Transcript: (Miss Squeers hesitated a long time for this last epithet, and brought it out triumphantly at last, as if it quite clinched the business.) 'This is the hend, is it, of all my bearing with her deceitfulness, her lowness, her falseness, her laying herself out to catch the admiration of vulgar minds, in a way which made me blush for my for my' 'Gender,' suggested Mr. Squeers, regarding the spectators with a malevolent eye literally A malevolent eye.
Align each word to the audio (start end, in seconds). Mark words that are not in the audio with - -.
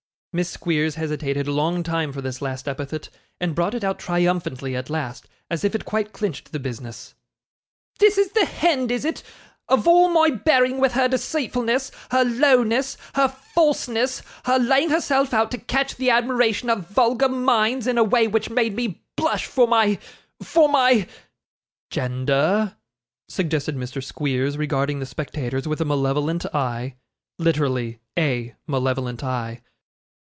(Miss 0.33 0.49
Squeers 0.49 0.95
hesitated 0.95 1.45
a 1.45 1.51
long 1.51 1.83
time 1.83 2.13
for 2.13 2.21
this 2.21 2.41
last 2.41 2.65
epithet, 2.65 3.09
and 3.41 3.53
brought 3.53 3.73
it 3.73 3.83
out 3.83 3.99
triumphantly 3.99 4.77
at 4.77 4.89
last, 4.89 5.27
as 5.49 5.65
if 5.65 5.75
it 5.75 5.83
quite 5.83 6.13
clinched 6.13 6.53
the 6.53 6.57
business.) 6.59 7.13
'This 7.99 8.17
is 8.17 8.31
the 8.31 8.45
hend, 8.45 8.91
is 8.91 9.03
it, 9.03 9.23
of 9.67 9.89
all 9.89 10.07
my 10.07 10.29
bearing 10.29 10.79
with 10.79 10.93
her 10.93 11.09
deceitfulness, 11.09 11.91
her 12.11 12.23
lowness, 12.23 12.95
her 13.15 13.27
falseness, 13.27 14.21
her 14.45 14.57
laying 14.57 14.89
herself 14.89 15.33
out 15.33 15.51
to 15.51 15.57
catch 15.57 15.97
the 15.97 16.09
admiration 16.09 16.69
of 16.69 16.87
vulgar 16.87 17.27
minds, 17.27 17.85
in 17.85 17.97
a 17.97 18.03
way 18.05 18.25
which 18.25 18.49
made 18.49 18.73
me 18.73 19.03
blush 19.17 19.45
for 19.45 19.67
my 19.67 19.99
for 20.41 20.69
my' 20.69 21.09
'Gender,' 21.89 22.77
suggested 23.27 23.75
Mr. 23.75 24.01
Squeers, 24.01 24.57
regarding 24.57 24.99
the 24.99 25.05
spectators 25.05 25.67
with 25.67 25.81
a 25.81 25.85
malevolent 25.85 26.45
eye 26.55 26.95
literally 27.37 27.99
A 28.17 28.55
malevolent 28.65 29.25
eye. 29.25 29.59